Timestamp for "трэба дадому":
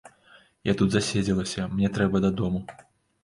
1.99-2.65